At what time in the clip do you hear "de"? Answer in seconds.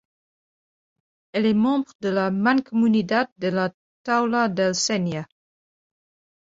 2.01-2.09, 3.37-3.49